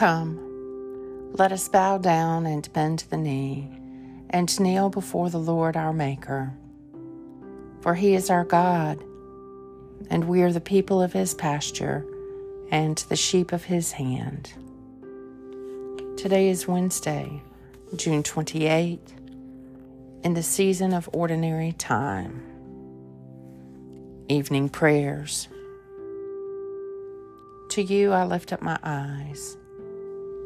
[0.00, 3.68] Come, let us bow down and bend the knee
[4.30, 6.54] and kneel before the Lord our Maker.
[7.82, 8.98] For he is our God,
[10.08, 12.06] and we are the people of his pasture
[12.70, 14.54] and the sheep of his hand.
[16.16, 17.42] Today is Wednesday,
[17.94, 18.98] June 28,
[20.24, 22.42] in the season of ordinary time.
[24.30, 25.48] Evening prayers.
[27.72, 29.58] To you I lift up my eyes,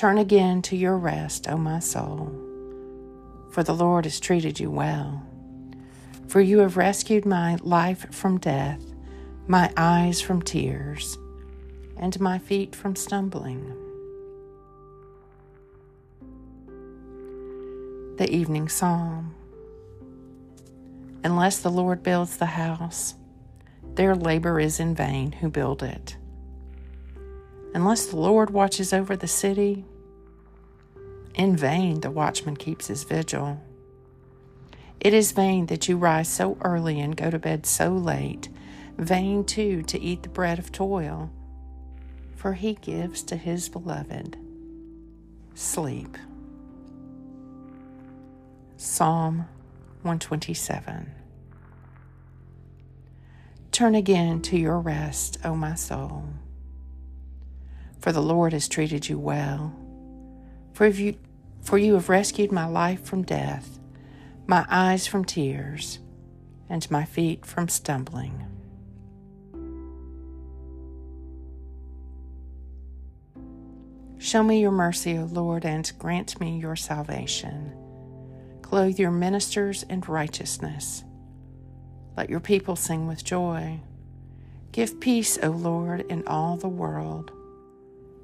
[0.00, 2.32] Turn again to your rest, O my soul,
[3.50, 5.22] for the Lord has treated you well.
[6.26, 8.82] For you have rescued my life from death,
[9.46, 11.18] my eyes from tears,
[11.98, 13.76] and my feet from stumbling.
[18.16, 19.34] The Evening Psalm
[21.24, 23.16] Unless the Lord builds the house,
[23.96, 26.16] their labor is in vain who build it.
[27.74, 29.84] Unless the Lord watches over the city,
[31.34, 33.60] in vain the watchman keeps his vigil.
[35.00, 38.48] It is vain that you rise so early and go to bed so late,
[38.98, 41.30] vain too to eat the bread of toil,
[42.34, 44.36] for he gives to his beloved
[45.54, 46.18] sleep.
[48.76, 49.46] Psalm
[50.02, 51.12] 127
[53.72, 56.24] Turn again to your rest, O my soul,
[58.00, 59.74] for the Lord has treated you well.
[60.72, 61.16] For, you,
[61.62, 63.80] for you have rescued my life from death
[64.50, 66.00] my eyes from tears,
[66.68, 68.44] and my feet from stumbling.
[74.18, 77.72] Show me your mercy, O Lord, and grant me your salvation.
[78.60, 81.04] Clothe your ministers in righteousness.
[82.16, 83.78] Let your people sing with joy.
[84.72, 87.30] Give peace, O Lord, in all the world,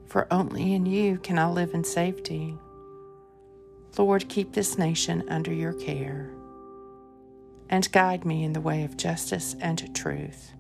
[0.06, 2.56] for only in you can I live in safety.
[3.98, 6.30] Lord, keep this nation under your care
[7.68, 10.52] and guide me in the way of justice and truth.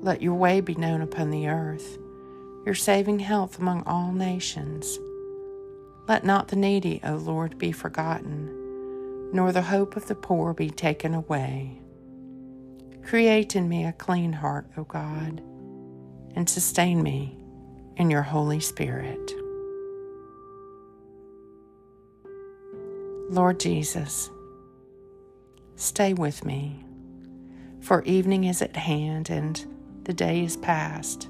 [0.00, 1.98] Let your way be known upon the earth,
[2.64, 4.98] your saving health among all nations.
[6.08, 10.70] Let not the needy, O Lord, be forgotten, nor the hope of the poor be
[10.70, 11.80] taken away.
[13.02, 15.42] Create in me a clean heart, O God,
[16.34, 17.38] and sustain me
[17.96, 19.32] in your Holy Spirit.
[23.28, 24.30] Lord Jesus,
[25.74, 26.84] stay with me,
[27.80, 29.64] for evening is at hand and
[30.04, 31.28] the day is past.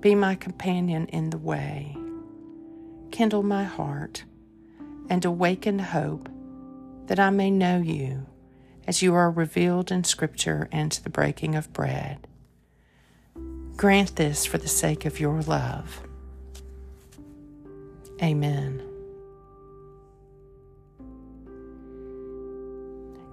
[0.00, 1.96] Be my companion in the way.
[3.10, 4.24] Kindle my heart
[5.10, 6.28] and awaken hope
[7.06, 8.26] that I may know you
[8.86, 12.26] as you are revealed in Scripture and the breaking of bread.
[13.76, 16.00] Grant this for the sake of your love.
[18.22, 18.82] Amen.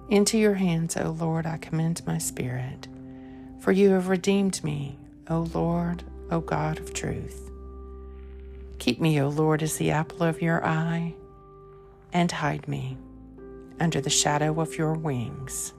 [0.08, 2.88] Into your hands, O Lord, I commend my spirit.
[3.60, 4.98] For you have redeemed me,
[5.28, 7.50] O Lord, O God of truth.
[8.78, 11.14] Keep me, O Lord, as the apple of your eye,
[12.12, 12.98] and hide me
[13.78, 15.72] under the shadow of your wings.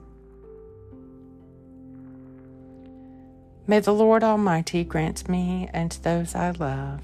[3.66, 7.00] May the Lord Almighty grant me and those I love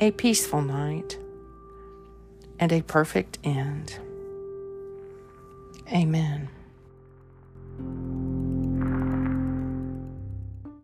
[0.00, 1.18] a peaceful night
[2.60, 3.98] and a perfect end.
[5.92, 6.48] Amen.